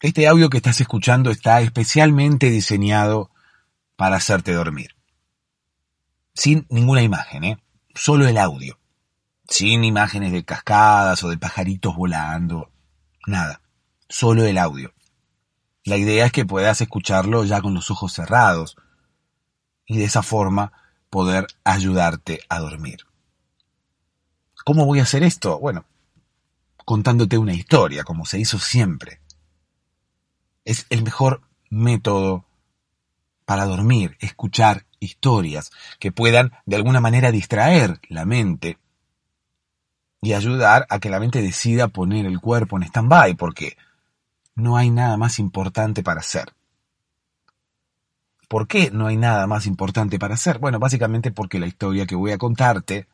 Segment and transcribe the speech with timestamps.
[0.00, 3.32] Este audio que estás escuchando está especialmente diseñado
[3.96, 4.94] para hacerte dormir.
[6.34, 7.58] Sin ninguna imagen, ¿eh?
[7.96, 8.78] Solo el audio.
[9.48, 12.70] Sin imágenes de cascadas o de pajaritos volando.
[13.26, 13.60] Nada.
[14.08, 14.94] Solo el audio.
[15.82, 18.76] La idea es que puedas escucharlo ya con los ojos cerrados
[19.84, 20.72] y de esa forma
[21.10, 23.00] poder ayudarte a dormir.
[24.64, 25.58] ¿Cómo voy a hacer esto?
[25.58, 25.86] Bueno,
[26.84, 29.22] contándote una historia, como se hizo siempre
[30.68, 31.40] es el mejor
[31.70, 32.44] método
[33.46, 38.76] para dormir, escuchar historias que puedan de alguna manera distraer la mente
[40.20, 43.78] y ayudar a que la mente decida poner el cuerpo en stand-by, porque
[44.56, 46.52] no hay nada más importante para hacer.
[48.46, 50.58] ¿Por qué no hay nada más importante para hacer?
[50.58, 53.08] Bueno, básicamente porque la historia que voy a contarte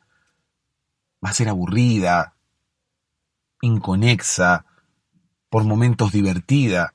[1.23, 2.33] va a ser aburrida,
[3.61, 4.65] inconexa,
[5.49, 6.94] por momentos divertida,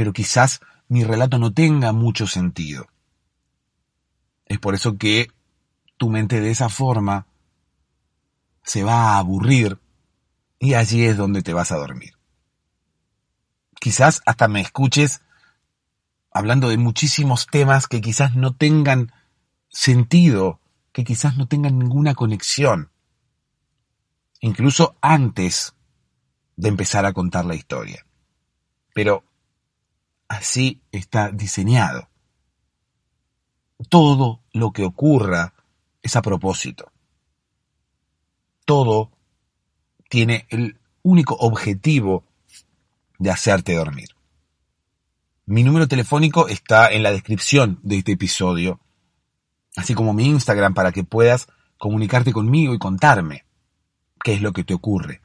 [0.00, 2.86] pero quizás mi relato no tenga mucho sentido.
[4.46, 5.30] Es por eso que
[5.98, 7.26] tu mente de esa forma
[8.62, 9.78] se va a aburrir
[10.58, 12.14] y allí es donde te vas a dormir.
[13.78, 15.20] Quizás hasta me escuches
[16.30, 19.12] hablando de muchísimos temas que quizás no tengan
[19.68, 20.60] sentido,
[20.92, 22.90] que quizás no tengan ninguna conexión,
[24.40, 25.74] incluso antes
[26.56, 28.06] de empezar a contar la historia.
[28.94, 29.24] Pero
[30.30, 32.08] así está diseñado.
[33.88, 35.54] Todo lo que ocurra
[36.02, 36.92] es a propósito.
[38.64, 39.10] Todo
[40.08, 42.24] tiene el único objetivo
[43.18, 44.10] de hacerte dormir.
[45.46, 48.78] Mi número telefónico está en la descripción de este episodio,
[49.74, 53.44] así como mi Instagram para que puedas comunicarte conmigo y contarme
[54.22, 55.22] qué es lo que te ocurre.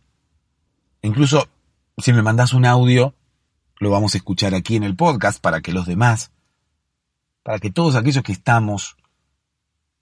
[1.04, 1.48] Incluso
[2.00, 3.14] si me mandas un audio,
[3.78, 6.32] lo vamos a escuchar aquí en el podcast para que los demás,
[7.44, 8.98] para que todos aquellos que estamos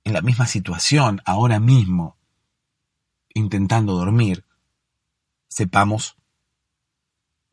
[0.03, 2.17] en la misma situación ahora mismo,
[3.33, 4.45] intentando dormir,
[5.47, 6.17] sepamos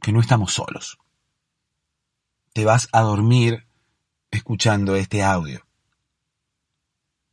[0.00, 0.98] que no estamos solos.
[2.52, 3.66] Te vas a dormir
[4.30, 5.64] escuchando este audio.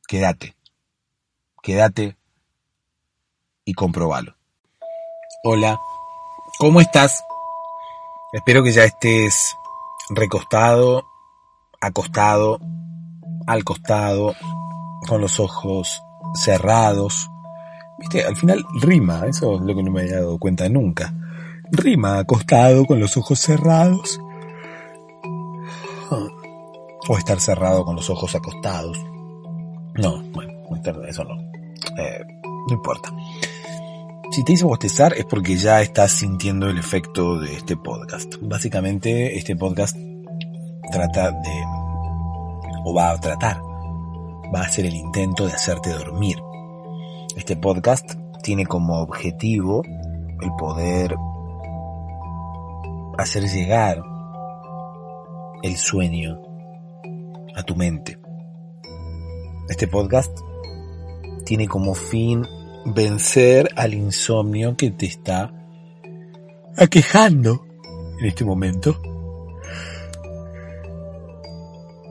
[0.07, 0.55] Quédate,
[1.61, 2.17] quédate
[3.65, 4.37] y comprobalo.
[5.43, 5.79] Hola,
[6.59, 7.23] ¿cómo estás?
[8.33, 9.57] Espero que ya estés
[10.09, 11.07] recostado,
[11.79, 12.59] acostado,
[13.47, 14.35] al costado,
[15.07, 16.03] con los ojos
[16.35, 17.29] cerrados.
[17.97, 21.13] Viste, al final rima, eso es lo que no me había dado cuenta nunca.
[21.71, 24.19] Rima acostado con los ojos cerrados.
[27.07, 28.97] O estar cerrado con los ojos acostados.
[29.95, 30.51] No, bueno,
[31.07, 31.35] eso no.
[31.97, 32.25] Eh,
[32.67, 33.09] no importa.
[34.29, 38.35] Si te hizo bostezar es porque ya estás sintiendo el efecto de este podcast.
[38.41, 39.95] Básicamente este podcast
[40.91, 41.63] trata de,
[42.83, 43.61] o va a tratar,
[44.53, 46.35] va a ser el intento de hacerte dormir.
[47.37, 51.15] Este podcast tiene como objetivo el poder
[53.17, 54.03] hacer llegar
[55.63, 56.37] el sueño
[57.55, 58.19] a tu mente.
[59.69, 60.37] Este podcast
[61.45, 62.45] tiene como fin
[62.87, 65.51] vencer al insomnio que te está
[66.77, 67.65] aquejando
[68.19, 68.99] en este momento.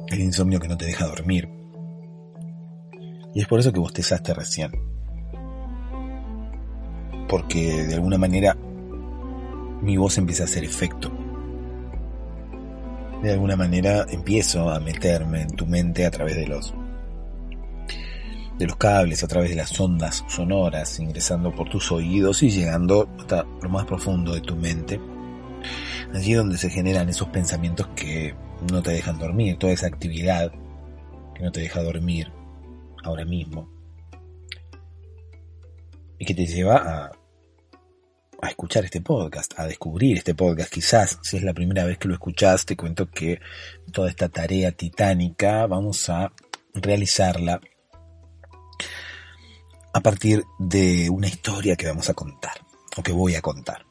[0.08, 1.48] El insomnio que no te deja dormir.
[3.34, 4.70] Y es por eso que bostezaste recién.
[7.28, 8.56] Porque de alguna manera
[9.82, 11.10] mi voz empieza a hacer efecto.
[13.22, 16.74] De alguna manera empiezo a meterme en tu mente a través de los
[18.58, 23.08] de los cables a través de las ondas sonoras, ingresando por tus oídos y llegando
[23.18, 25.00] hasta lo más profundo de tu mente.
[26.14, 28.34] Allí donde se generan esos pensamientos que
[28.70, 30.52] no te dejan dormir, toda esa actividad
[31.34, 32.32] que no te deja dormir
[33.02, 33.68] ahora mismo.
[36.18, 37.12] Y que te lleva a,
[38.40, 40.72] a escuchar este podcast, a descubrir este podcast.
[40.72, 43.38] Quizás, si es la primera vez que lo escuchas, te cuento que
[43.92, 46.32] toda esta tarea titánica vamos a
[46.72, 47.60] realizarla
[49.96, 52.52] a partir de una historia que vamos a contar,
[52.98, 53.86] o que voy a contar.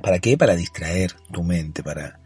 [0.00, 0.38] ¿Para qué?
[0.38, 2.20] Para distraer tu mente, para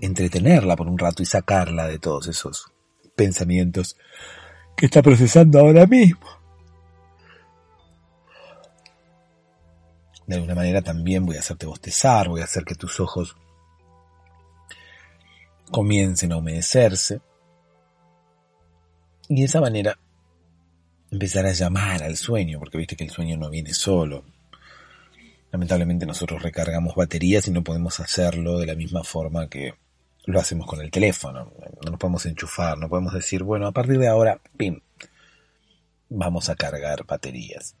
[0.00, 2.70] entretenerla por un rato y sacarla de todos esos
[3.16, 3.96] pensamientos
[4.76, 6.24] que está procesando ahora mismo.
[10.28, 13.36] De alguna manera también voy a hacerte bostezar, voy a hacer que tus ojos
[15.72, 17.20] comiencen a humedecerse.
[19.28, 19.98] Y de esa manera
[21.12, 24.24] empezar a llamar al sueño, porque viste que el sueño no viene solo.
[25.52, 29.74] Lamentablemente nosotros recargamos baterías y no podemos hacerlo de la misma forma que
[30.24, 31.52] lo hacemos con el teléfono.
[31.84, 34.80] No nos podemos enchufar, no podemos decir, bueno, a partir de ahora, pim,
[36.08, 37.76] vamos a cargar baterías.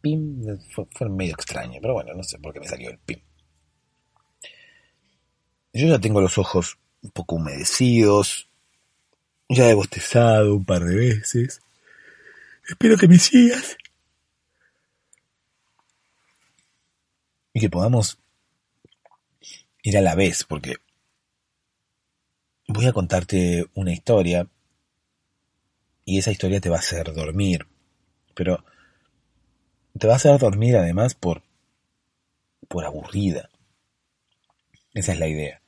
[0.00, 3.20] Pim fue, medio extraño, pero bueno, no sé por qué me salió el pim.
[5.72, 8.48] Yo ya tengo los ojos un poco humedecidos,
[9.48, 11.60] ya he bostezado un par de veces.
[12.68, 13.76] Espero que me sigas.
[17.52, 18.18] Y que podamos
[19.82, 20.76] ir a la vez, porque
[22.66, 24.48] voy a contarte una historia
[26.04, 27.66] y esa historia te va a hacer dormir,
[28.34, 28.64] pero
[29.98, 31.42] te va a hacer dormir además por
[32.68, 33.48] por aburrida.
[34.92, 35.62] Esa es la idea.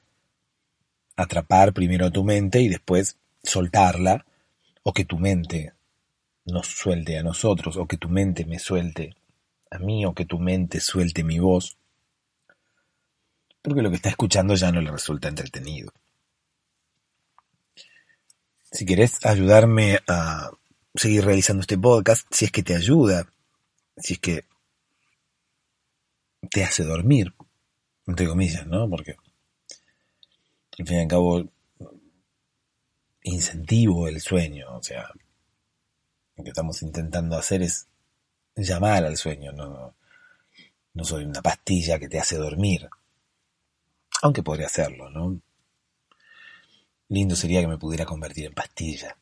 [1.17, 4.27] Atrapar primero tu mente y después soltarla
[4.83, 5.73] o que tu mente
[6.53, 9.15] nos suelte a nosotros o que tu mente me suelte
[9.71, 11.77] a mí o que tu mente suelte mi voz.
[13.63, 15.93] Porque lo que está escuchando ya no le resulta entretenido.
[18.71, 20.51] Si querés ayudarme a
[20.95, 23.27] seguir realizando este podcast, si es que te ayuda,
[23.97, 24.45] si es que
[26.51, 27.35] te hace dormir,
[28.07, 28.89] entre comillas, ¿no?
[28.89, 29.17] Porque
[30.79, 31.45] al fin y al cabo
[33.23, 35.11] incentivo el sueño, o sea,
[36.39, 37.89] lo que estamos intentando hacer es
[38.55, 39.95] llamar al sueño, no,
[40.95, 42.89] no soy una pastilla que te hace dormir,
[44.23, 45.41] aunque podría hacerlo, ¿no?
[47.09, 49.17] Lindo sería que me pudiera convertir en pastilla.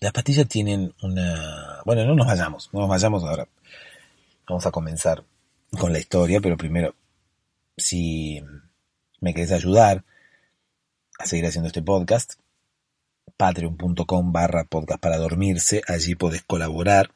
[0.00, 1.82] Las pastillas tienen una...
[1.84, 3.46] Bueno, no nos vayamos, no nos vayamos ahora.
[4.48, 5.24] Vamos a comenzar
[5.78, 6.94] con la historia, pero primero,
[7.76, 8.42] si
[9.20, 10.02] me querés ayudar
[11.18, 12.34] a seguir haciendo este podcast,
[13.40, 17.10] patreon.com barra podcast para dormirse, allí podés colaborar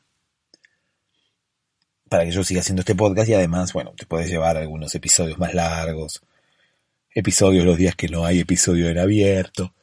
[2.08, 5.36] para que yo siga haciendo este podcast y además, bueno, te puedes llevar algunos episodios
[5.38, 6.22] más largos,
[7.10, 9.74] episodios los días que no hay episodio en abierto.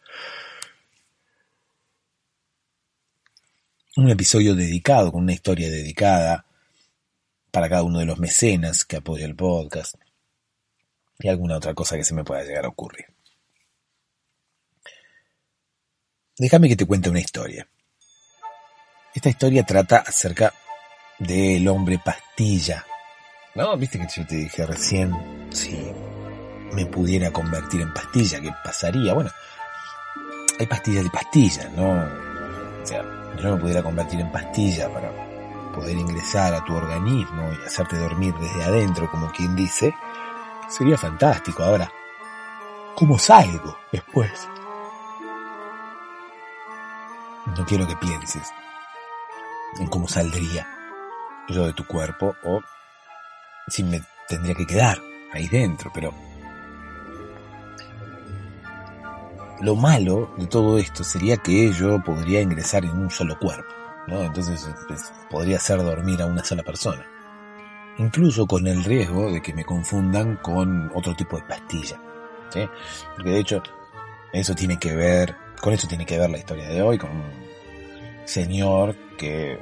[3.98, 6.48] Un episodio dedicado, con una historia dedicada
[7.52, 9.94] para cada uno de los mecenas que apoya el podcast
[11.20, 13.21] y alguna otra cosa que se me pueda llegar a ocurrir.
[16.42, 17.68] Déjame que te cuente una historia.
[19.14, 20.52] Esta historia trata acerca
[21.20, 22.84] del hombre pastilla.
[23.54, 23.78] ¿No?
[23.78, 25.48] ¿Viste que yo te dije recién?
[25.52, 25.80] Sí,
[26.74, 29.14] me pudiera convertir en pastilla, ¿qué pasaría?
[29.14, 29.30] Bueno,
[30.60, 31.92] hay pastillas de pastillas, ¿no?
[31.92, 33.04] O sea,
[33.40, 35.12] yo me pudiera convertir en pastilla para
[35.76, 39.94] poder ingresar a tu organismo y hacerte dormir desde adentro, como quien dice,
[40.70, 41.62] sería fantástico.
[41.62, 41.92] Ahora,
[42.96, 44.32] ¿cómo salgo después?
[47.58, 48.50] No quiero que pienses
[49.80, 50.68] en cómo saldría
[51.50, 52.62] yo de tu cuerpo o
[53.68, 55.00] si me tendría que quedar
[55.34, 56.14] ahí dentro, pero
[59.62, 63.72] Lo malo de todo esto sería que yo podría ingresar en un solo cuerpo,
[64.08, 64.24] ¿no?
[64.24, 64.68] Entonces
[65.30, 67.06] podría hacer dormir a una sola persona.
[68.00, 72.02] Incluso con el riesgo de que me confundan con otro tipo de pastilla.
[72.50, 72.68] ¿sí?
[73.16, 73.62] Porque de hecho,
[74.34, 77.24] eso tiene que ver, con eso tiene que ver la historia de hoy, con un
[78.26, 79.58] señor que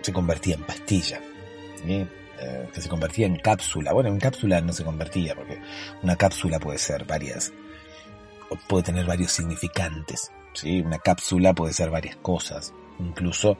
[0.00, 1.20] se convertía en pastilla.
[1.84, 3.92] Eh, que se convertía en cápsula.
[3.92, 5.60] Bueno, en cápsula no se convertía, porque
[6.02, 7.52] una cápsula puede ser varias
[8.68, 10.30] puede tener varios significantes.
[10.52, 10.80] ¿sí?
[10.80, 12.72] Una cápsula puede ser varias cosas.
[12.98, 13.56] Incluso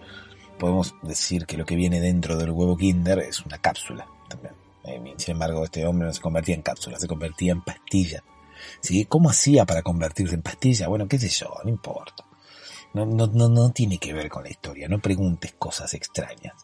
[0.59, 4.55] podemos decir que lo que viene dentro del huevo Kinder es una cápsula también.
[4.85, 8.23] Eh, sin embargo, este hombre no se convertía en cápsula, se convertía en pastilla.
[8.81, 9.05] ¿Sí?
[9.07, 10.89] ¿Cómo hacía para convertirse en pastilla?
[10.89, 12.25] Bueno, qué sé yo, no importa.
[12.95, 16.55] No, no, no, no tiene que ver con la historia, no preguntes cosas extrañas.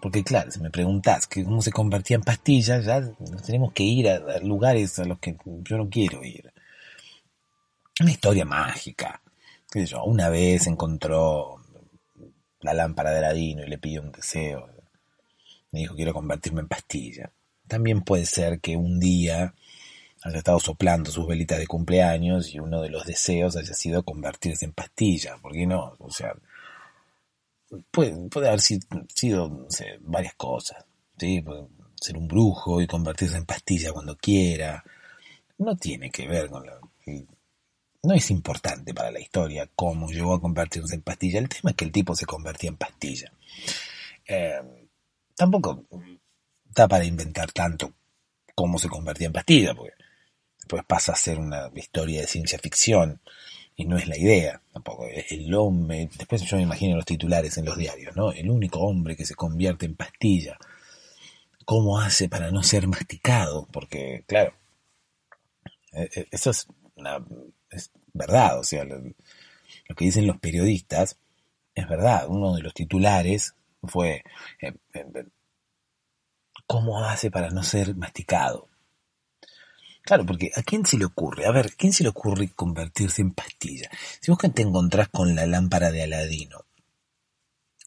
[0.00, 3.02] Porque claro, si me preguntas cómo se convertía en pastilla, ya
[3.44, 6.52] tenemos que ir a lugares a los que yo no quiero ir
[8.00, 9.22] una historia mágica.
[10.04, 11.62] Una vez encontró
[12.60, 14.68] la lámpara de Aladino y le pidió un deseo.
[15.70, 17.30] Me dijo, quiero convertirme en pastilla.
[17.66, 19.54] También puede ser que un día
[20.26, 24.64] haya estado soplando sus velitas de cumpleaños y uno de los deseos haya sido convertirse
[24.64, 25.36] en pastilla.
[25.40, 25.94] ¿Por qué no?
[26.00, 26.34] O sea,
[27.90, 29.68] puede, haber sido,
[30.00, 30.84] varias cosas.
[31.16, 31.44] ¿sí?
[32.00, 34.82] ser un brujo y convertirse en pastilla cuando quiera.
[35.58, 36.78] No tiene que ver con la...
[38.02, 41.38] No es importante para la historia cómo llegó a convertirse en pastilla.
[41.38, 43.32] El tema es que el tipo se convertía en pastilla.
[44.26, 44.88] Eh,
[45.36, 45.84] tampoco
[46.64, 47.92] da para inventar tanto
[48.54, 49.95] cómo se convertía en pastilla, porque
[50.66, 53.20] después pasa a ser una historia de ciencia ficción
[53.76, 55.06] y no es la idea tampoco.
[55.06, 58.32] El hombre, después yo me imagino los titulares en los diarios, ¿no?
[58.32, 60.58] El único hombre que se convierte en pastilla.
[61.64, 63.68] ¿Cómo hace para no ser masticado?
[63.72, 64.54] Porque, claro,
[65.92, 67.24] e, e, eso es, una,
[67.70, 69.00] es verdad, o sea, lo,
[69.96, 71.16] que dicen los periodistas
[71.76, 72.26] es verdad.
[72.28, 73.54] Uno de los titulares
[73.84, 74.24] fue,
[74.60, 75.26] eh, eh,
[76.66, 78.68] ¿cómo hace para no ser masticado?
[80.06, 81.46] Claro, porque ¿a quién se le ocurre?
[81.46, 83.90] A ver, ¿a quién se le ocurre convertirse en pastilla?
[84.20, 86.64] Si vos que te encontrás con la lámpara de Aladino,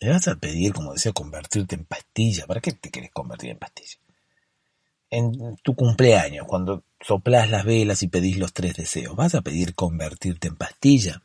[0.01, 2.45] le vas a pedir, como decía, convertirte en pastilla.
[2.45, 3.95] ¿Para qué te querés convertir en pastilla?
[5.09, 9.73] En tu cumpleaños, cuando soplás las velas y pedís los tres deseos, ¿vas a pedir
[9.73, 11.23] convertirte en pastilla?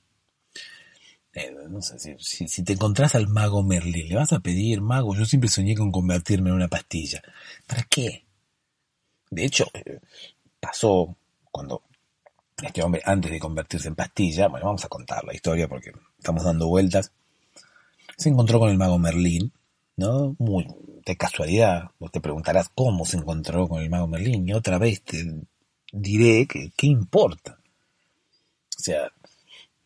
[1.33, 5.17] Eh, no sé, si, si, te encontrás al mago Merlin, le vas a pedir, mago,
[5.17, 7.21] yo siempre soñé con convertirme en una pastilla.
[7.67, 8.25] ¿Para qué?
[9.31, 9.99] De hecho, eh,
[10.67, 11.17] pasó
[11.51, 11.83] cuando
[12.63, 16.45] este hombre, antes de convertirse en pastilla, bueno, vamos a contar la historia porque estamos
[16.45, 17.13] dando vueltas,
[18.17, 19.53] se encontró con el mago Merlín,
[19.97, 20.35] ¿no?
[20.39, 20.67] Muy
[21.05, 25.03] de casualidad, vos te preguntarás cómo se encontró con el mago Merlín, y otra vez
[25.03, 25.43] te
[25.93, 27.59] diré que qué importa.
[28.77, 29.11] O sea,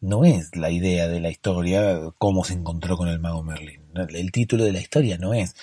[0.01, 3.83] no es la idea de la historia cómo se encontró con el mago Merlín.
[3.95, 5.57] El título de la historia no es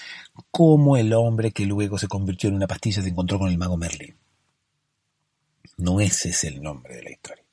[0.52, 3.78] cómo el hombre que luego se convirtió en una pastilla se encontró con el mago
[3.78, 4.16] Merlín.
[5.78, 7.44] No ese es el nombre de la historia.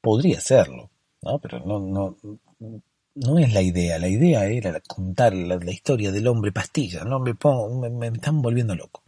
[0.00, 0.90] Podría serlo,
[1.22, 1.38] ¿no?
[1.38, 2.16] Pero no, no,
[3.14, 3.98] no es la idea.
[3.98, 7.04] La idea era contar la, historia del hombre pastilla.
[7.04, 9.02] No me pongo, me, están volviendo loco.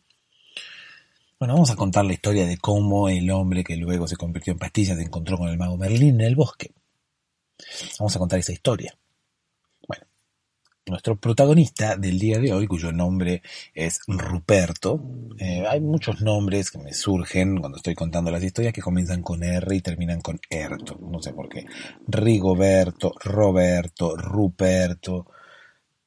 [1.38, 4.58] Bueno, vamos a contar la historia de cómo el hombre que luego se convirtió en
[4.58, 6.72] pastilla se encontró con el mago Merlín en el bosque.
[7.98, 8.96] Vamos a contar esa historia
[10.86, 13.42] nuestro protagonista del día de hoy, cuyo nombre
[13.74, 15.00] es Ruperto.
[15.38, 19.42] Eh, hay muchos nombres que me surgen cuando estoy contando las historias que comienzan con
[19.42, 20.98] R y terminan con Erto.
[21.00, 21.66] No sé por qué.
[22.06, 25.26] Rigoberto, Roberto, Ruperto.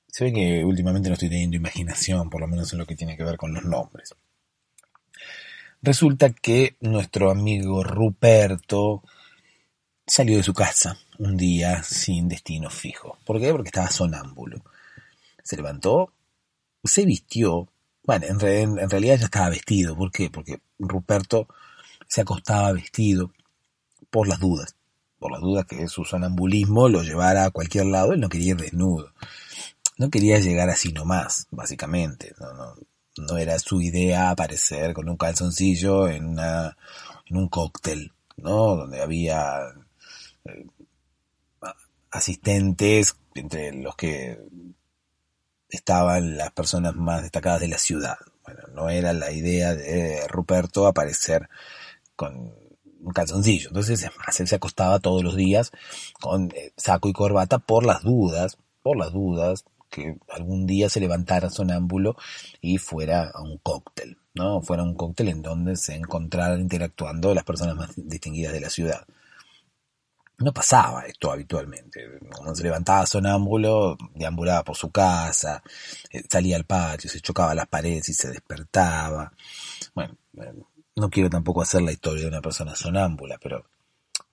[0.07, 3.15] Se ve que últimamente no estoy teniendo imaginación, por lo menos en lo que tiene
[3.15, 4.15] que ver con los nombres.
[5.81, 9.03] Resulta que nuestro amigo Ruperto
[10.05, 13.17] salió de su casa un día sin destino fijo.
[13.25, 13.51] ¿Por qué?
[13.51, 14.61] Porque estaba sonámbulo.
[15.43, 16.11] Se levantó,
[16.83, 17.67] se vistió.
[18.03, 18.39] Bueno, en,
[18.89, 19.95] realidad ya estaba vestido.
[19.95, 20.29] ¿Por qué?
[20.29, 21.47] Porque Ruperto
[22.07, 23.31] se acostaba vestido
[24.09, 24.75] por las dudas.
[25.19, 28.13] Por las dudas que su sonambulismo lo llevara a cualquier lado.
[28.13, 29.11] Él no quería ir desnudo.
[29.97, 32.35] No quería llegar así nomás, básicamente.
[32.39, 32.75] No,
[33.17, 36.77] no, era su idea aparecer con un calzoncillo en, una,
[37.27, 38.75] en un cóctel, ¿no?
[38.75, 39.59] Donde había
[40.45, 40.65] eh,
[42.15, 44.39] asistentes, entre los que
[45.69, 48.17] estaban las personas más destacadas de la ciudad.
[48.43, 51.49] Bueno, no era la idea de Ruperto aparecer
[52.15, 52.53] con
[53.01, 53.69] un calzoncillo.
[53.69, 55.71] Entonces, es más, él se acostaba todos los días
[56.21, 60.99] con eh, saco y corbata por las dudas, por las dudas que algún día se
[60.99, 62.17] levantara sonámbulo
[62.61, 64.61] y fuera a un cóctel, ¿no?
[64.61, 69.05] Fuera un cóctel en donde se encontraran interactuando las personas más distinguidas de la ciudad.
[70.37, 72.19] No pasaba esto habitualmente.
[72.29, 75.63] Cuando se levantaba sonámbulo, deambulaba por su casa,
[76.11, 79.31] eh, salía al patio, se chocaba las paredes y se despertaba.
[79.93, 80.17] Bueno,
[80.95, 83.65] no quiero tampoco hacer la historia de una persona sonámbula, pero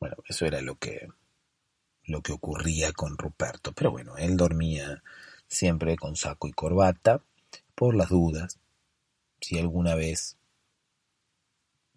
[0.00, 1.08] bueno, eso era lo que,
[2.04, 3.72] lo que ocurría con Ruperto.
[3.72, 5.02] Pero bueno, él dormía
[5.46, 7.22] siempre con saco y corbata,
[7.74, 8.58] por las dudas,
[9.40, 10.36] si alguna vez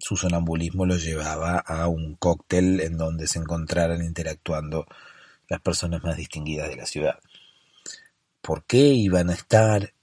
[0.06, 4.86] su sonambulismo lo llevaba a un cóctel en donde se encontraran interactuando
[5.48, 7.18] las personas más distinguidas de la ciudad.
[8.40, 9.96] ¿Por qué iban a estar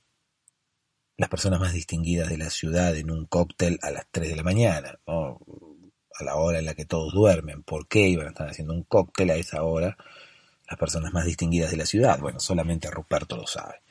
[1.17, 4.43] las personas más distinguidas de la ciudad en un cóctel a las 3 de la
[4.43, 4.99] mañana?
[5.07, 7.63] A la hora en la que todos duermen.
[7.63, 9.97] ¿Por qué iban a estar haciendo un cóctel a esa hora
[10.69, 12.19] las personas más distinguidas de la ciudad?
[12.19, 13.83] Bueno, solamente Ruperto lo sabe.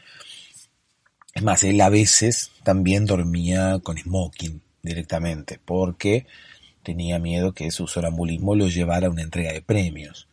[1.34, 6.26] Es más, él a veces también dormía con smoking directamente, porque
[6.84, 10.28] tenía miedo que su sonambulismo lo llevara a una entrega de premios.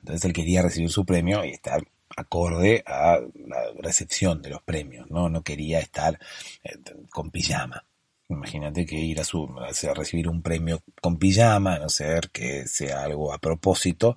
[0.00, 1.82] Entonces él quería recibir su premio y estar
[2.16, 5.28] acorde a la recepción de los premios, ¿no?
[5.28, 6.18] No quería estar
[6.62, 6.78] eh,
[7.10, 7.84] con pijama.
[8.28, 12.66] Imagínate que ir a, su, a recibir un premio con pijama, a no ser que
[12.66, 14.16] sea algo a propósito,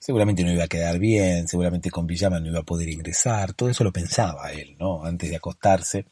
[0.00, 3.68] seguramente no iba a quedar bien, seguramente con pijama no iba a poder ingresar, todo
[3.68, 5.04] eso lo pensaba él, ¿no?
[5.04, 6.06] Antes de acostarse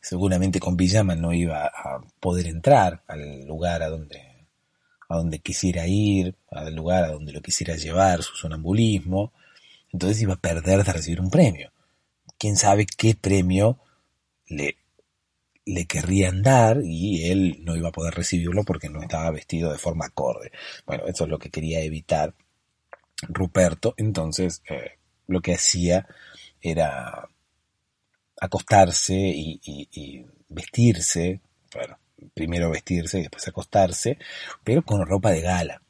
[0.00, 4.46] seguramente con pijama no iba a poder entrar al lugar a donde,
[5.08, 9.32] a donde quisiera ir, al lugar a donde lo quisiera llevar, su sonambulismo,
[9.92, 11.72] entonces iba a perder de recibir un premio.
[12.38, 13.78] Quién sabe qué premio
[14.46, 14.76] le,
[15.66, 19.78] le querrían dar y él no iba a poder recibirlo porque no estaba vestido de
[19.78, 20.50] forma acorde.
[20.86, 22.34] Bueno, eso es lo que quería evitar
[23.28, 24.92] Ruperto, entonces eh,
[25.26, 26.06] lo que hacía
[26.62, 27.28] era
[28.40, 31.40] acostarse y, vestirse,
[31.74, 31.98] bueno,
[32.34, 34.18] primero vestirse y después acostarse,
[34.64, 35.82] pero con ropa de gala.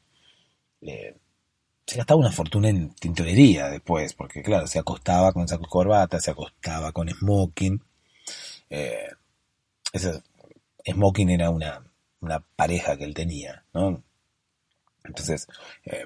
[0.81, 6.31] se gastaba una fortuna en tintorería después, porque claro, se acostaba con saco corbata, se
[6.31, 7.81] acostaba con smoking.
[8.69, 9.09] Eh,
[9.93, 10.21] ese
[10.85, 11.83] smoking era una,
[12.55, 14.03] pareja que él tenía, ¿no?
[15.03, 15.47] Entonces,
[15.85, 16.05] eh,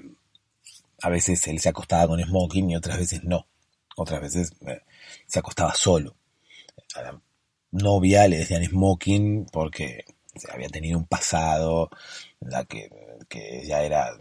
[1.01, 3.47] a veces él se acostaba con smoking y otras veces no.
[3.97, 4.81] Otras veces eh,
[5.27, 6.15] se acostaba solo
[6.95, 7.21] a la
[7.71, 10.05] novia le decían smoking porque
[10.51, 11.89] había tenido un pasado,
[12.41, 12.89] la que,
[13.29, 14.17] que ella era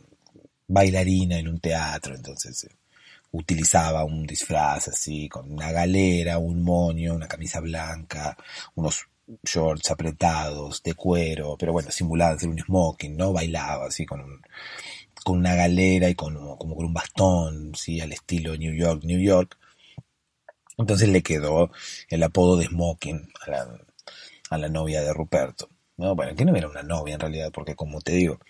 [0.66, 2.76] bailarina en un teatro, entonces eh,
[3.33, 8.37] utilizaba un disfraz así, con una galera, un moño, una camisa blanca,
[8.75, 9.07] unos
[9.43, 13.33] shorts apretados de cuero, pero bueno, simulaba ser un smoking, ¿no?
[13.33, 14.43] Bailaba así con un,
[15.25, 19.21] con una galera y con como con un bastón, sí, al estilo New York, New
[19.21, 19.59] York.
[20.76, 21.71] Entonces le quedó
[22.09, 23.28] el apodo de Smoking
[24.50, 25.69] a la, novia de Ruperto.
[25.97, 28.40] No, bueno, que no era una novia en realidad, porque como te digo,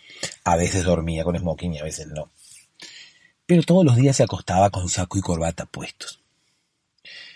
[0.45, 2.31] a veces dormía con smoking y a veces no.
[3.45, 6.23] Pero todos los días se acostaba con saco y corbata puestos.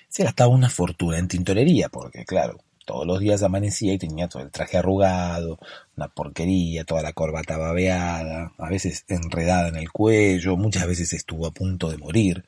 [0.08, 4.42] Se gastaba una fortuna en tintorería, porque claro, todos los días amanecía y tenía todo
[4.42, 5.58] el traje arrugado,
[5.94, 11.46] una porquería, toda la corbata babeada, a veces enredada en el cuello, muchas veces estuvo
[11.46, 12.46] a punto de morir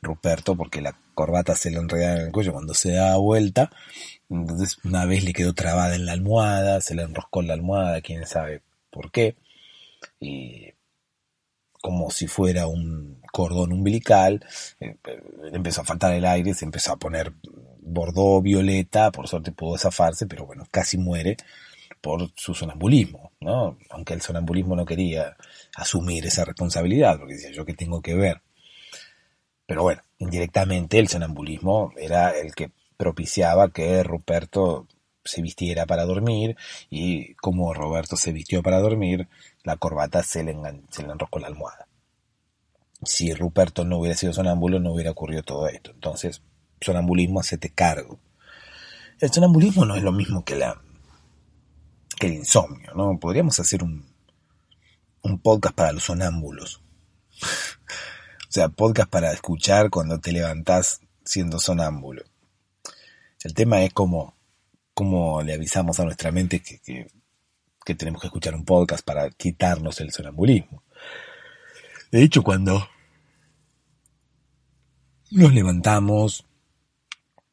[0.00, 3.70] Ruperto porque la corbata se le enredaba en el cuello cuando se daba vuelta.
[4.30, 8.00] Entonces una vez le quedó trabada en la almohada, se le enroscó en la almohada,
[8.00, 9.36] quién sabe por qué.
[10.20, 10.72] Y
[11.80, 14.44] como si fuera un cordón umbilical,
[14.80, 14.96] eh,
[15.52, 17.32] empezó a faltar el aire, se empezó a poner
[17.88, 21.36] bordó violeta, por suerte pudo zafarse, pero bueno, casi muere
[22.00, 23.78] por su sonambulismo, ¿no?
[23.90, 25.36] Aunque el sonambulismo no quería
[25.74, 28.42] asumir esa responsabilidad, porque decía yo que tengo que ver
[29.68, 34.88] pero bueno, indirectamente el sonambulismo era el que propiciaba que Ruperto
[35.22, 36.56] se vistiera para dormir
[36.88, 39.28] y como Roberto se vistió para dormir,
[39.64, 40.56] la corbata se le,
[40.88, 41.86] se le enroscó la almohada.
[43.04, 45.90] Si Ruperto no hubiera sido sonámbulo no hubiera ocurrido todo esto.
[45.90, 46.40] Entonces,
[46.80, 48.18] sonambulismo, hacete cargo.
[49.20, 50.80] El sonambulismo no es lo mismo que la
[52.18, 53.18] que el insomnio, ¿no?
[53.20, 54.06] Podríamos hacer un,
[55.20, 56.80] un podcast para los sonámbulos.
[58.48, 62.22] O sea, podcast para escuchar cuando te levantás siendo sonámbulo.
[63.44, 64.34] El tema es cómo,
[64.94, 66.80] cómo le avisamos a nuestra mente que,
[67.84, 70.82] que, tenemos que escuchar un podcast para quitarnos el sonambulismo.
[72.10, 72.88] De hecho, cuando
[75.30, 76.46] nos levantamos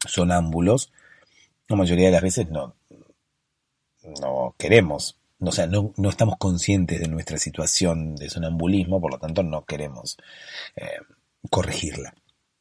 [0.07, 0.93] sonámbulos,
[1.67, 2.73] la mayoría de las veces no,
[4.21, 5.17] no queremos
[5.49, 9.65] o sea, no, no, estamos conscientes de nuestra situación de sonambulismo, por lo tanto no
[9.65, 10.17] queremos
[10.75, 10.99] eh,
[11.49, 12.13] corregirla.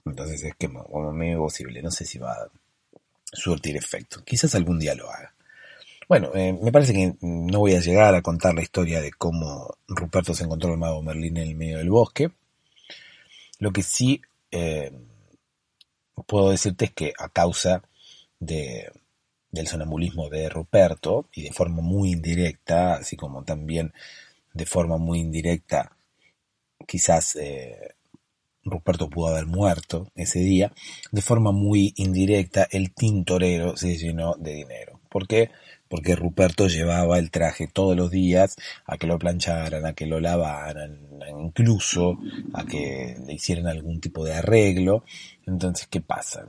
[0.04, 2.48] Entonces es que como medio posible, no sé si va a
[3.32, 4.22] surtir efecto.
[4.24, 5.34] Quizás algún día lo haga.
[6.08, 9.78] Bueno, eh, me parece que no voy a llegar a contar la historia de cómo
[9.88, 12.30] Ruperto se encontró el mago Merlín en el medio del bosque.
[13.58, 14.20] Lo que sí
[14.50, 14.92] eh,
[16.26, 17.82] puedo decirte es que a causa
[18.38, 18.92] de
[19.54, 23.92] del sonambulismo de Ruperto y de forma muy indirecta, así como también
[24.52, 25.96] de forma muy indirecta
[26.86, 27.94] quizás eh,
[28.64, 30.72] Ruperto pudo haber muerto ese día,
[31.12, 35.00] de forma muy indirecta el tintorero se llenó de dinero.
[35.10, 35.50] ¿Por qué?
[35.88, 40.18] Porque Ruperto llevaba el traje todos los días a que lo plancharan, a que lo
[40.18, 40.98] lavaran,
[41.38, 42.18] incluso
[42.54, 45.04] a que le hicieran algún tipo de arreglo.
[45.46, 46.46] Entonces, ¿qué pasa?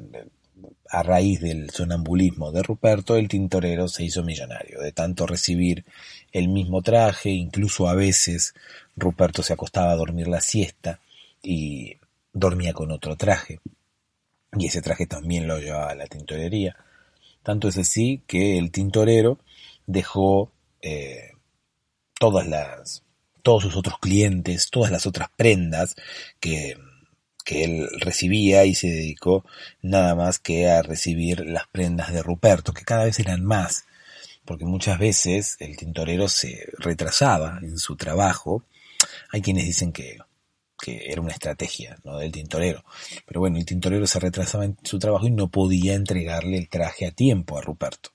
[0.89, 5.85] A raíz del sonambulismo de Ruperto, el tintorero se hizo millonario, de tanto recibir
[6.31, 8.53] el mismo traje, incluso a veces
[8.95, 10.99] Ruperto se acostaba a dormir la siesta
[11.41, 11.97] y
[12.33, 13.59] dormía con otro traje,
[14.57, 16.77] y ese traje también lo llevaba a la tintorería.
[17.43, 19.37] Tanto es así que el tintorero
[19.85, 21.31] dejó eh,
[22.19, 23.03] todas las,
[23.43, 25.95] todos sus otros clientes, todas las otras prendas
[26.39, 26.77] que
[27.45, 29.45] que él recibía y se dedicó
[29.81, 33.85] nada más que a recibir las prendas de Ruperto, que cada vez eran más,
[34.43, 38.63] porque muchas veces el tintorero se retrasaba en su trabajo.
[39.31, 40.17] Hay quienes dicen que,
[40.81, 42.17] que era una estrategia ¿no?
[42.17, 42.83] del tintorero,
[43.27, 47.05] pero bueno, el tintorero se retrasaba en su trabajo y no podía entregarle el traje
[47.05, 48.09] a tiempo a Ruperto.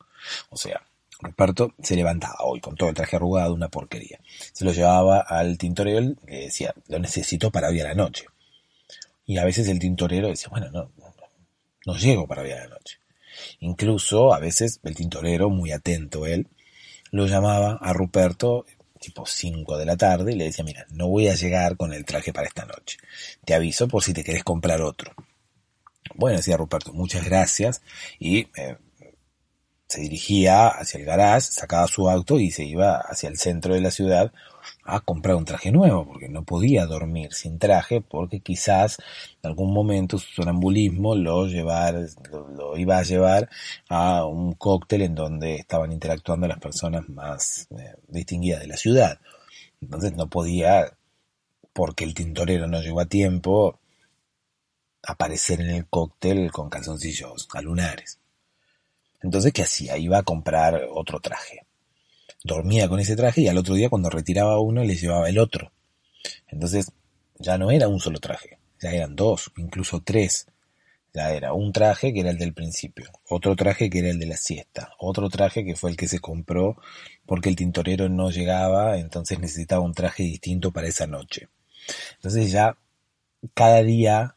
[0.50, 0.82] O sea,
[1.20, 4.18] Ruperto se levantaba hoy con todo el traje arrugado, una porquería.
[4.52, 8.26] Se lo llevaba al tintorero y le decía, lo necesito para hoy a la noche.
[9.30, 10.90] Y a veces el tintorero decía, bueno, no,
[11.86, 12.98] no, llego para hoy a la noche.
[13.60, 16.48] Incluso a veces el tintorero, muy atento él,
[17.12, 18.66] lo llamaba a Ruperto
[18.98, 22.04] tipo 5 de la tarde y le decía, mira, no voy a llegar con el
[22.04, 22.98] traje para esta noche.
[23.44, 25.12] Te aviso por si te querés comprar otro.
[26.16, 27.82] Bueno, decía Ruperto, muchas gracias.
[28.18, 28.78] Y eh,
[29.86, 33.80] se dirigía hacia el garage, sacaba su auto y se iba hacia el centro de
[33.80, 34.32] la ciudad
[34.96, 38.98] a comprar un traje nuevo, porque no podía dormir sin traje, porque quizás
[39.42, 41.96] en algún momento su sonambulismo lo, llevar,
[42.56, 43.48] lo, iba a llevar
[43.88, 49.20] a un cóctel en donde estaban interactuando las personas más eh, distinguidas de la ciudad.
[49.80, 50.92] Entonces no podía,
[51.72, 53.78] porque el tintorero no llegó a tiempo,
[55.02, 58.18] aparecer en el cóctel con calzoncillos a lunares.
[59.22, 59.96] Entonces, ¿qué hacía?
[59.98, 61.66] Iba a comprar otro traje.
[62.42, 65.72] Dormía con ese traje y al otro día cuando retiraba uno le llevaba el otro.
[66.48, 66.92] Entonces,
[67.38, 70.46] ya no era un solo traje, ya eran dos, incluso tres.
[71.12, 74.26] Ya era un traje que era el del principio, otro traje que era el de
[74.26, 76.76] la siesta, otro traje que fue el que se compró
[77.26, 81.48] porque el tintorero no llegaba, entonces necesitaba un traje distinto para esa noche.
[82.14, 82.76] Entonces ya
[83.54, 84.36] cada día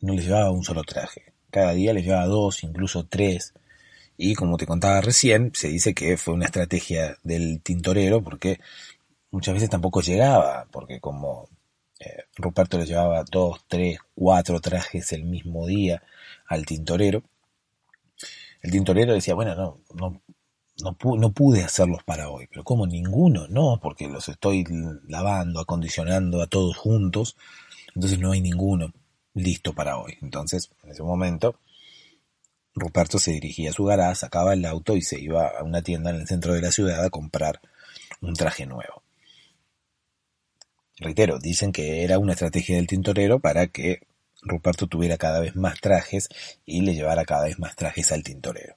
[0.00, 3.52] no le llevaba un solo traje, cada día le llevaba dos, incluso tres,
[4.16, 8.60] y como te contaba recién, se dice que fue una estrategia del tintorero porque
[9.30, 11.48] muchas veces tampoco llegaba, porque como
[12.00, 16.02] eh, Ruperto le llevaba dos, tres, cuatro trajes el mismo día
[16.46, 17.22] al tintorero,
[18.62, 20.22] el tintorero decía, bueno, no, no,
[20.82, 24.64] no, no pude hacerlos para hoy, pero como ninguno, no, porque los estoy
[25.08, 27.36] lavando, acondicionando a todos juntos,
[27.94, 28.92] entonces no hay ninguno
[29.34, 30.16] listo para hoy.
[30.22, 31.56] Entonces, en ese momento,
[32.74, 36.10] Ruperto se dirigía a su garaje, sacaba el auto y se iba a una tienda
[36.10, 37.60] en el centro de la ciudad a comprar
[38.20, 39.02] un traje nuevo.
[40.98, 44.06] Reitero, dicen que era una estrategia del tintorero para que
[44.42, 46.28] Ruperto tuviera cada vez más trajes
[46.64, 48.74] y le llevara cada vez más trajes al tintorero.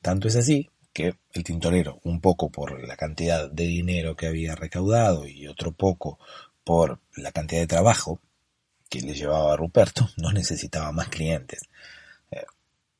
[0.00, 4.54] Tanto es así que el tintorero, un poco por la cantidad de dinero que había
[4.54, 6.18] recaudado y otro poco
[6.62, 8.20] por la cantidad de trabajo
[8.88, 11.62] que le llevaba a Ruperto, no necesitaba más clientes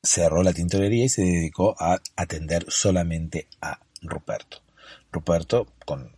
[0.05, 4.61] cerró la tintorería y se dedicó a atender solamente a Ruperto.
[5.11, 6.15] Ruperto, con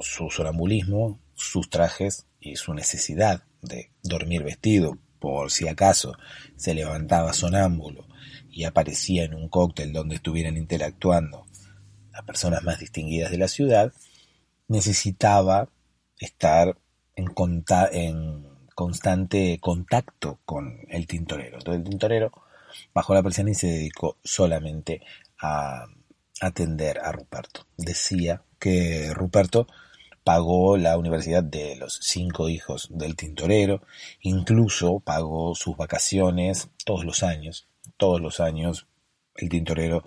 [0.00, 6.16] su sonambulismo, sus trajes y su necesidad de dormir vestido, por si acaso
[6.56, 8.06] se levantaba sonámbulo
[8.50, 11.46] y aparecía en un cóctel donde estuvieran interactuando
[12.12, 13.92] las personas más distinguidas de la ciudad,
[14.68, 15.68] necesitaba
[16.18, 16.78] estar
[17.16, 17.32] en,
[17.92, 21.58] en constante contacto con el tintorero.
[21.58, 22.32] Entonces el tintorero
[22.92, 25.02] bajó la persiana y se dedicó solamente
[25.40, 25.86] a
[26.40, 27.66] atender a Ruperto.
[27.76, 29.66] Decía que Ruperto
[30.24, 33.82] pagó la universidad de los cinco hijos del tintorero,
[34.20, 37.68] incluso pagó sus vacaciones todos los años.
[37.96, 38.86] Todos los años
[39.36, 40.04] el tintorero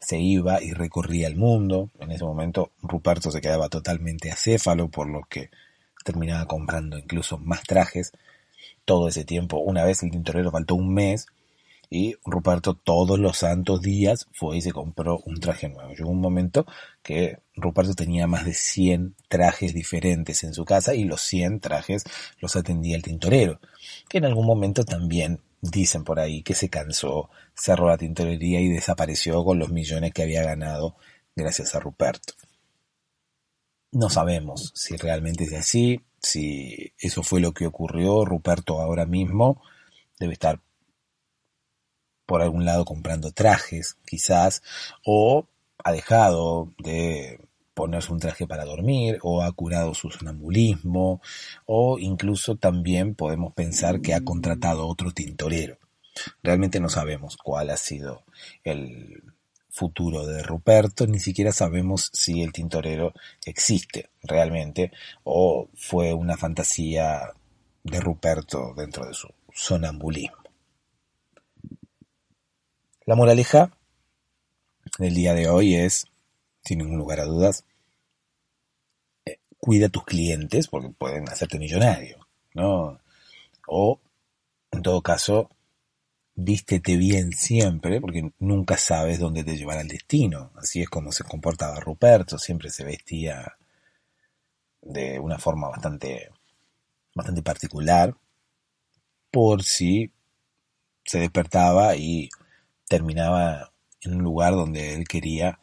[0.00, 1.90] se iba y recorría el mundo.
[2.00, 5.50] En ese momento Ruperto se quedaba totalmente acéfalo, por lo que
[6.04, 8.12] terminaba comprando incluso más trajes.
[8.84, 11.26] Todo ese tiempo, una vez el tintorero faltó un mes
[11.90, 15.90] y Ruperto todos los santos días fue y se compró un traje nuevo.
[15.90, 16.64] Llegó un momento
[17.02, 22.04] que Ruperto tenía más de 100 trajes diferentes en su casa y los 100 trajes
[22.38, 23.60] los atendía el tintorero,
[24.08, 28.68] que en algún momento también dicen por ahí que se cansó, cerró la tintorería y
[28.68, 30.96] desapareció con los millones que había ganado
[31.34, 32.34] gracias a Ruperto.
[33.92, 38.24] No sabemos si realmente es así, si eso fue lo que ocurrió.
[38.24, 39.60] Ruperto ahora mismo
[40.20, 40.60] debe estar
[42.30, 44.62] por algún lado comprando trajes, quizás,
[45.04, 45.48] o
[45.82, 47.40] ha dejado de
[47.74, 51.20] ponerse un traje para dormir, o ha curado su sonambulismo,
[51.66, 55.78] o incluso también podemos pensar que ha contratado otro tintorero.
[56.40, 58.22] Realmente no sabemos cuál ha sido
[58.62, 59.24] el
[59.68, 63.12] futuro de Ruperto, ni siquiera sabemos si el tintorero
[63.44, 64.92] existe realmente
[65.24, 67.32] o fue una fantasía
[67.82, 70.39] de Ruperto dentro de su sonambulismo.
[73.10, 73.72] La moraleja
[75.00, 76.06] del día de hoy es,
[76.62, 77.64] sin ningún lugar a dudas,
[79.24, 83.00] eh, cuida a tus clientes porque pueden hacerte millonario, ¿no?
[83.66, 83.98] O,
[84.70, 85.50] en todo caso,
[86.36, 90.52] vístete bien siempre porque nunca sabes dónde te llevará el destino.
[90.54, 93.56] Así es como se comportaba Ruperto, siempre se vestía
[94.82, 96.30] de una forma bastante,
[97.16, 98.14] bastante particular
[99.32, 100.12] por si
[101.04, 102.28] se despertaba y
[102.90, 105.60] terminaba en un lugar donde él quería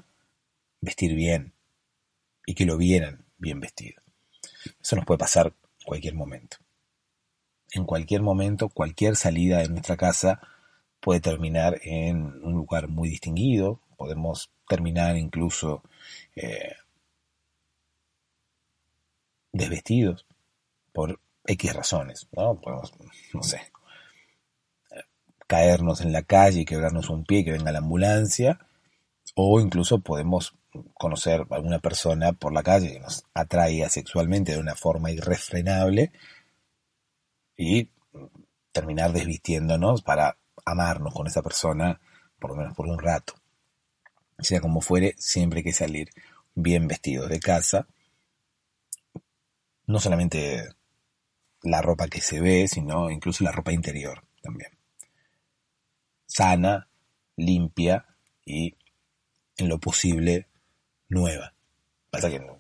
[0.80, 1.52] vestir bien
[2.46, 4.02] y que lo vieran bien vestido.
[4.82, 6.56] Eso nos puede pasar en cualquier momento.
[7.74, 10.40] En cualquier momento, cualquier salida de nuestra casa
[11.02, 15.84] puede terminar en un lugar muy distinguido, podemos terminar incluso
[16.34, 16.78] eh,
[19.52, 20.26] desvestidos
[20.94, 22.56] por X razones, ¿no?
[22.62, 22.94] Podemos,
[23.34, 23.60] no sé,
[25.48, 28.60] caernos en la calle y quebrarnos un pie, que venga la ambulancia,
[29.36, 30.56] o incluso podemos
[30.94, 36.12] conocer a alguna persona por la calle que nos atraiga sexualmente de una forma irrefrenable
[37.56, 37.90] y
[38.72, 42.00] terminar desvistiéndonos para amarnos con esa persona
[42.40, 43.34] por lo menos por un rato.
[44.40, 46.10] Sea como fuere, siempre hay que salir
[46.54, 47.88] bien vestidos de casa.
[49.88, 50.70] No solamente
[51.64, 54.77] la ropa que se ve, sino incluso la ropa interior también.
[56.38, 56.88] Sana,
[57.36, 58.06] limpia
[58.46, 58.76] y
[59.58, 60.46] en lo posible
[61.10, 61.56] nueva.
[62.12, 62.60] Pasa que no,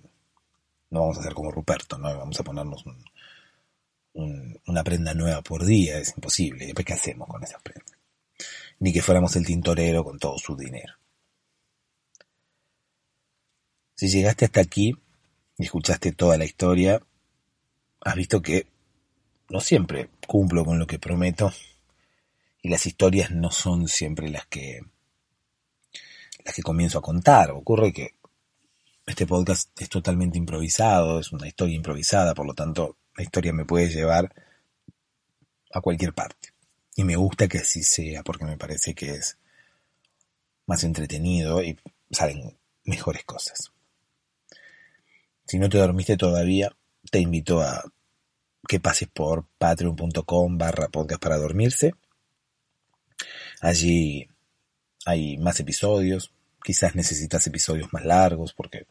[0.90, 2.84] vamos a hacer como Ruperto, no vamos a ponernos
[4.14, 6.66] una prenda nueva por día, es imposible.
[6.66, 7.96] Después, ¿qué hacemos con esas prendas?
[8.80, 10.96] Ni que fuéramos el tintorero con todo su dinero.
[13.94, 14.98] Si llegaste hasta aquí
[15.56, 17.00] y escuchaste toda la historia,
[18.02, 18.66] has visto que
[19.50, 21.54] no siempre cumplo con lo que prometo
[22.68, 24.82] y las historias no son siempre las que
[26.44, 27.52] las que comienzo a contar.
[27.52, 28.16] Ocurre que
[29.06, 33.64] este podcast es totalmente improvisado, es una historia improvisada, por lo tanto la historia me
[33.64, 34.36] puede llevar
[35.72, 36.50] a cualquier parte.
[36.98, 39.38] Y me gusta que así sea porque me parece que es
[40.66, 41.80] más entretenido y
[42.12, 43.72] salen mejores cosas.
[45.46, 46.76] Si no te dormiste todavía,
[47.10, 47.82] te invito a
[48.68, 51.94] que pases por patreon.com barra podcast para dormirse.
[53.62, 54.30] Allí
[55.06, 56.32] hay más episodios,
[56.64, 58.86] quizás necesitas episodios más largos porque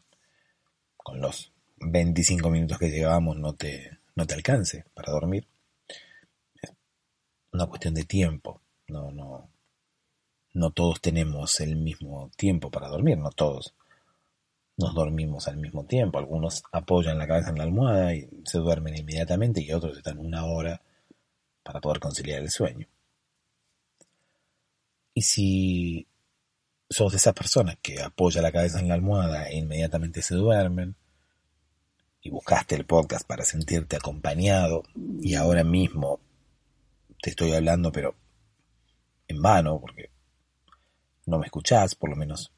[0.97, 5.47] con los 25 minutos que llevamos no te, no te alcance para dormir.
[6.61, 6.73] Es
[7.51, 8.61] una cuestión de tiempo.
[8.87, 9.49] No, no,
[10.53, 13.73] no todos tenemos el mismo tiempo para dormir, no todos
[14.77, 16.19] nos dormimos al mismo tiempo.
[16.19, 20.45] Algunos apoyan la cabeza en la almohada y se duermen inmediatamente y otros están una
[20.45, 20.81] hora
[21.63, 22.87] para poder conciliar el sueño.
[25.17, 26.07] Y si
[26.87, 30.95] sos de esas personas que apoya la cabeza en la almohada e inmediatamente se duermen,
[32.21, 34.83] y buscaste el podcast para sentirte acompañado,
[35.19, 36.19] y ahora mismo
[37.19, 38.13] te estoy hablando, pero
[39.27, 40.11] en vano, porque
[41.25, 42.51] no me escuchás, por lo menos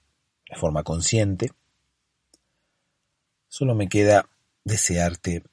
[0.49, 1.51] de forma consciente,
[3.47, 4.29] Solo me queda
[4.65, 5.43] desearte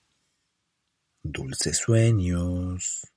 [1.22, 3.12] dulces sueños.